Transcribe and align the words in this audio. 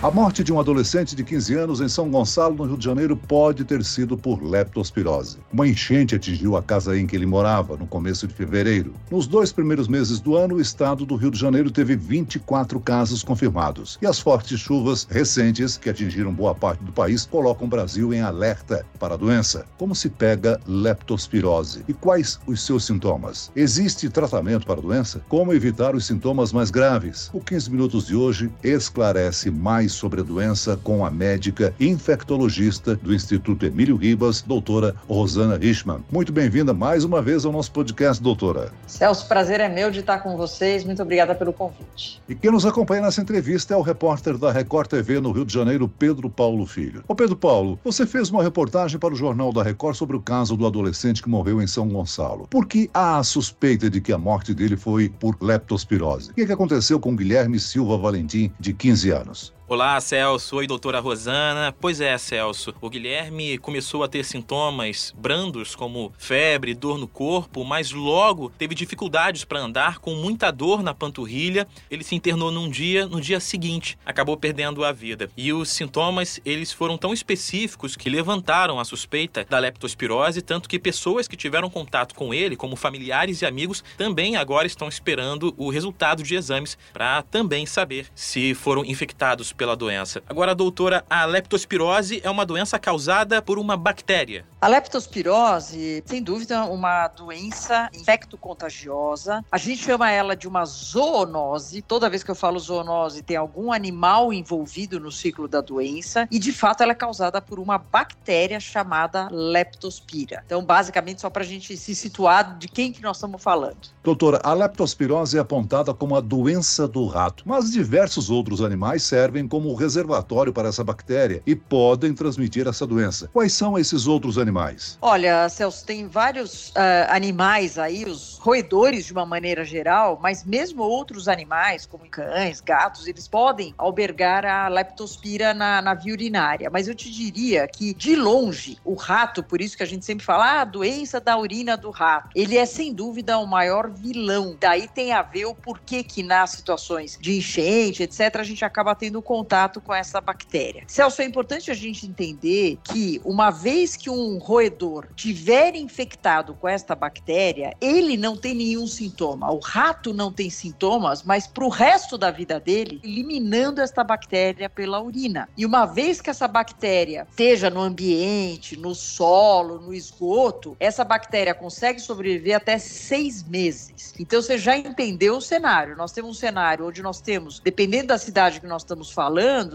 A 0.00 0.12
morte 0.12 0.44
de 0.44 0.52
um 0.52 0.60
adolescente 0.60 1.16
de 1.16 1.24
15 1.24 1.54
anos 1.56 1.80
em 1.80 1.88
São 1.88 2.08
Gonçalo, 2.08 2.54
no 2.54 2.62
Rio 2.62 2.78
de 2.78 2.84
Janeiro, 2.84 3.16
pode 3.16 3.64
ter 3.64 3.84
sido 3.84 4.16
por 4.16 4.40
leptospirose. 4.40 5.38
Uma 5.52 5.66
enchente 5.66 6.14
atingiu 6.14 6.56
a 6.56 6.62
casa 6.62 6.96
em 6.96 7.04
que 7.04 7.16
ele 7.16 7.26
morava 7.26 7.76
no 7.76 7.84
começo 7.84 8.24
de 8.24 8.32
fevereiro. 8.32 8.94
Nos 9.10 9.26
dois 9.26 9.50
primeiros 9.50 9.88
meses 9.88 10.20
do 10.20 10.36
ano, 10.36 10.54
o 10.54 10.60
estado 10.60 11.04
do 11.04 11.16
Rio 11.16 11.32
de 11.32 11.38
Janeiro 11.40 11.68
teve 11.68 11.96
24 11.96 12.78
casos 12.78 13.24
confirmados. 13.24 13.98
E 14.00 14.06
as 14.06 14.20
fortes 14.20 14.60
chuvas 14.60 15.04
recentes, 15.10 15.76
que 15.76 15.90
atingiram 15.90 16.32
boa 16.32 16.54
parte 16.54 16.84
do 16.84 16.92
país, 16.92 17.26
colocam 17.26 17.66
o 17.66 17.70
Brasil 17.70 18.14
em 18.14 18.20
alerta 18.20 18.86
para 19.00 19.14
a 19.14 19.18
doença. 19.18 19.66
Como 19.76 19.96
se 19.96 20.08
pega 20.08 20.60
leptospirose? 20.64 21.82
E 21.88 21.92
quais 21.92 22.38
os 22.46 22.64
seus 22.64 22.84
sintomas? 22.84 23.50
Existe 23.56 24.08
tratamento 24.08 24.64
para 24.64 24.78
a 24.78 24.82
doença? 24.82 25.20
Como 25.28 25.52
evitar 25.52 25.96
os 25.96 26.06
sintomas 26.06 26.52
mais 26.52 26.70
graves? 26.70 27.30
O 27.32 27.40
15 27.40 27.68
Minutos 27.68 28.06
de 28.06 28.14
hoje 28.14 28.48
esclarece 28.62 29.50
mais 29.50 29.87
mais 29.88 29.92
sobre 29.94 30.20
a 30.20 30.24
doença 30.24 30.78
com 30.82 31.04
a 31.04 31.10
médica 31.10 31.74
infectologista 31.80 32.94
do 32.96 33.14
Instituto 33.14 33.64
Emílio 33.64 33.96
Ribas, 33.96 34.42
doutora 34.42 34.94
Rosana 35.08 35.56
Richman. 35.56 36.04
Muito 36.12 36.30
bem-vinda 36.30 36.74
mais 36.74 37.04
uma 37.04 37.22
vez 37.22 37.46
ao 37.46 37.52
nosso 37.52 37.72
podcast, 37.72 38.22
doutora. 38.22 38.70
Celso, 38.86 39.26
prazer 39.26 39.60
é 39.60 39.68
meu 39.68 39.90
de 39.90 40.00
estar 40.00 40.18
com 40.18 40.36
vocês. 40.36 40.84
Muito 40.84 41.00
obrigada 41.00 41.34
pelo 41.34 41.54
convite. 41.54 42.20
E 42.28 42.34
quem 42.34 42.50
nos 42.50 42.66
acompanha 42.66 43.02
nessa 43.02 43.22
entrevista 43.22 43.72
é 43.72 43.76
o 43.76 43.80
repórter 43.80 44.36
da 44.36 44.52
Record 44.52 44.88
TV 44.88 45.20
no 45.20 45.32
Rio 45.32 45.46
de 45.46 45.54
Janeiro, 45.54 45.88
Pedro 45.88 46.28
Paulo 46.28 46.66
Filho. 46.66 47.02
Ô 47.08 47.14
Pedro 47.14 47.36
Paulo, 47.36 47.78
você 47.82 48.06
fez 48.06 48.28
uma 48.28 48.42
reportagem 48.42 48.98
para 48.98 49.14
o 49.14 49.16
Jornal 49.16 49.52
da 49.52 49.62
Record 49.62 49.96
sobre 49.96 50.16
o 50.16 50.20
caso 50.20 50.54
do 50.54 50.66
adolescente 50.66 51.22
que 51.22 51.30
morreu 51.30 51.62
em 51.62 51.66
São 51.66 51.88
Gonçalo. 51.88 52.46
Por 52.50 52.66
que 52.66 52.90
há 52.92 53.18
a 53.18 53.24
suspeita 53.24 53.88
de 53.88 54.02
que 54.02 54.12
a 54.12 54.18
morte 54.18 54.52
dele 54.52 54.76
foi 54.76 55.08
por 55.08 55.36
leptospirose? 55.40 56.32
O 56.32 56.34
que, 56.34 56.42
é 56.42 56.46
que 56.46 56.52
aconteceu 56.52 57.00
com 57.00 57.16
Guilherme 57.16 57.58
Silva 57.58 57.96
Valentim, 57.96 58.52
de 58.60 58.74
15 58.74 59.10
anos? 59.10 59.57
Olá, 59.70 60.00
Celso. 60.00 60.56
Oi, 60.56 60.66
doutora 60.66 60.98
Rosana. 60.98 61.76
Pois 61.78 62.00
é, 62.00 62.16
Celso. 62.16 62.74
O 62.80 62.88
Guilherme 62.88 63.58
começou 63.58 64.02
a 64.02 64.08
ter 64.08 64.24
sintomas 64.24 65.14
brandos, 65.14 65.76
como 65.76 66.10
febre, 66.16 66.72
dor 66.72 66.96
no 66.96 67.06
corpo, 67.06 67.62
mas 67.66 67.92
logo 67.92 68.50
teve 68.56 68.74
dificuldades 68.74 69.44
para 69.44 69.60
andar, 69.60 69.98
com 69.98 70.14
muita 70.14 70.50
dor 70.50 70.82
na 70.82 70.94
panturrilha. 70.94 71.68
Ele 71.90 72.02
se 72.02 72.14
internou 72.14 72.50
num 72.50 72.70
dia, 72.70 73.06
no 73.06 73.20
dia 73.20 73.38
seguinte, 73.40 73.98
acabou 74.06 74.38
perdendo 74.38 74.82
a 74.86 74.90
vida. 74.90 75.30
E 75.36 75.52
os 75.52 75.68
sintomas, 75.68 76.40
eles 76.46 76.72
foram 76.72 76.96
tão 76.96 77.12
específicos 77.12 77.94
que 77.94 78.08
levantaram 78.08 78.80
a 78.80 78.86
suspeita 78.86 79.44
da 79.44 79.58
leptospirose, 79.58 80.40
tanto 80.40 80.66
que 80.66 80.78
pessoas 80.78 81.28
que 81.28 81.36
tiveram 81.36 81.68
contato 81.68 82.14
com 82.14 82.32
ele, 82.32 82.56
como 82.56 82.74
familiares 82.74 83.42
e 83.42 83.46
amigos, 83.46 83.84
também 83.98 84.34
agora 84.34 84.66
estão 84.66 84.88
esperando 84.88 85.52
o 85.58 85.68
resultado 85.68 86.22
de 86.22 86.36
exames 86.36 86.78
para 86.90 87.20
também 87.20 87.66
saber 87.66 88.06
se 88.14 88.54
foram 88.54 88.82
infectados 88.82 89.52
pela 89.58 89.76
doença. 89.76 90.22
Agora, 90.26 90.54
doutora, 90.54 91.04
a 91.10 91.24
leptospirose 91.24 92.20
é 92.22 92.30
uma 92.30 92.46
doença 92.46 92.78
causada 92.78 93.42
por 93.42 93.58
uma 93.58 93.76
bactéria. 93.76 94.46
A 94.60 94.68
leptospirose, 94.68 96.02
sem 96.06 96.22
dúvida, 96.22 96.64
uma 96.64 97.08
doença 97.08 97.90
infecto-contagiosa. 97.92 99.44
A 99.50 99.58
gente 99.58 99.82
chama 99.82 100.10
ela 100.10 100.36
de 100.36 100.46
uma 100.46 100.64
zoonose. 100.64 101.82
Toda 101.82 102.08
vez 102.08 102.22
que 102.22 102.30
eu 102.30 102.34
falo 102.34 102.58
zoonose, 102.58 103.22
tem 103.22 103.36
algum 103.36 103.72
animal 103.72 104.32
envolvido 104.32 105.00
no 105.00 105.10
ciclo 105.10 105.48
da 105.48 105.60
doença. 105.60 106.28
E, 106.30 106.38
de 106.38 106.52
fato, 106.52 106.82
ela 106.82 106.92
é 106.92 106.94
causada 106.94 107.40
por 107.42 107.58
uma 107.58 107.78
bactéria 107.78 108.60
chamada 108.60 109.28
leptospira. 109.30 110.42
Então, 110.46 110.64
basicamente, 110.64 111.20
só 111.20 111.28
para 111.28 111.42
a 111.42 111.46
gente 111.46 111.76
se 111.76 111.94
situar 111.94 112.56
de 112.58 112.68
quem 112.68 112.92
que 112.92 113.02
nós 113.02 113.16
estamos 113.16 113.42
falando. 113.42 113.88
Doutora, 114.04 114.40
a 114.44 114.52
leptospirose 114.52 115.36
é 115.36 115.40
apontada 115.40 115.92
como 115.92 116.14
a 116.14 116.20
doença 116.20 116.86
do 116.86 117.06
rato, 117.06 117.42
mas 117.44 117.72
diversos 117.72 118.30
outros 118.30 118.62
animais 118.62 119.02
servem 119.02 119.47
como 119.48 119.74
reservatório 119.74 120.52
para 120.52 120.68
essa 120.68 120.84
bactéria 120.84 121.42
e 121.46 121.56
podem 121.56 122.14
transmitir 122.14 122.68
essa 122.68 122.86
doença. 122.86 123.28
Quais 123.32 123.52
são 123.52 123.78
esses 123.78 124.06
outros 124.06 124.38
animais? 124.38 124.98
Olha, 125.00 125.48
Celso, 125.48 125.84
tem 125.84 126.06
vários 126.06 126.68
uh, 126.70 127.08
animais 127.08 127.78
aí, 127.78 128.04
os 128.04 128.38
roedores 128.38 129.06
de 129.06 129.12
uma 129.12 129.26
maneira 129.26 129.64
geral, 129.64 130.18
mas 130.22 130.44
mesmo 130.44 130.82
outros 130.82 131.28
animais, 131.28 131.86
como 131.86 132.08
cães, 132.08 132.60
gatos, 132.60 133.06
eles 133.06 133.26
podem 133.26 133.74
albergar 133.78 134.44
a 134.44 134.68
leptospira 134.68 135.54
na, 135.54 135.80
na 135.80 135.94
via 135.94 136.12
urinária. 136.12 136.70
Mas 136.70 136.88
eu 136.88 136.94
te 136.94 137.10
diria 137.10 137.66
que, 137.66 137.94
de 137.94 138.14
longe, 138.14 138.78
o 138.84 138.94
rato, 138.94 139.42
por 139.42 139.60
isso 139.60 139.76
que 139.76 139.82
a 139.82 139.86
gente 139.86 140.04
sempre 140.04 140.24
fala, 140.24 140.60
ah, 140.60 140.64
doença 140.64 141.20
da 141.20 141.38
urina 141.38 141.76
do 141.76 141.90
rato, 141.90 142.30
ele 142.34 142.56
é 142.56 142.66
sem 142.66 142.92
dúvida 142.92 143.38
o 143.38 143.46
maior 143.46 143.90
vilão. 143.90 144.56
Daí 144.60 144.88
tem 144.88 145.12
a 145.12 145.22
ver 145.22 145.46
o 145.46 145.54
porquê 145.54 146.02
que 146.02 146.22
nas 146.22 146.50
situações 146.50 147.18
de 147.20 147.36
enchente, 147.36 148.02
etc., 148.02 148.36
a 148.36 148.44
gente 148.44 148.64
acaba 148.64 148.94
tendo 148.94 149.22
contato 149.38 149.80
com 149.80 149.94
essa 149.94 150.20
bactéria. 150.20 150.82
Celso, 150.88 151.22
é 151.22 151.24
importante 151.24 151.70
a 151.70 151.74
gente 151.74 152.04
entender 152.06 152.76
que 152.82 153.20
uma 153.24 153.50
vez 153.50 153.94
que 153.94 154.10
um 154.10 154.36
roedor 154.38 155.06
tiver 155.14 155.76
infectado 155.76 156.54
com 156.54 156.66
esta 156.66 156.92
bactéria, 156.96 157.72
ele 157.80 158.16
não 158.16 158.36
tem 158.36 158.52
nenhum 158.52 158.86
sintoma. 158.88 159.52
O 159.52 159.60
rato 159.60 160.12
não 160.12 160.32
tem 160.32 160.50
sintomas, 160.50 161.22
mas 161.22 161.46
para 161.46 161.64
o 161.64 161.68
resto 161.68 162.18
da 162.18 162.32
vida 162.32 162.58
dele, 162.58 163.00
eliminando 163.04 163.80
esta 163.80 164.02
bactéria 164.02 164.68
pela 164.68 165.00
urina. 165.00 165.48
E 165.56 165.64
uma 165.64 165.86
vez 165.86 166.20
que 166.20 166.30
essa 166.30 166.48
bactéria 166.48 167.24
esteja 167.30 167.70
no 167.70 167.80
ambiente, 167.80 168.76
no 168.76 168.92
solo, 168.92 169.80
no 169.80 169.94
esgoto, 169.94 170.76
essa 170.80 171.04
bactéria 171.04 171.54
consegue 171.54 172.00
sobreviver 172.00 172.56
até 172.56 172.76
seis 172.76 173.44
meses. 173.44 174.14
Então 174.18 174.42
você 174.42 174.58
já 174.58 174.76
entendeu 174.76 175.36
o 175.36 175.40
cenário. 175.40 175.96
Nós 175.96 176.10
temos 176.10 176.30
um 176.32 176.34
cenário 176.34 176.88
onde 176.88 177.02
nós 177.02 177.20
temos, 177.20 177.60
dependendo 177.60 178.08
da 178.08 178.18
cidade 178.18 178.60
que 178.60 178.66
nós 178.66 178.82
estamos 178.82 179.12
falando, 179.12 179.27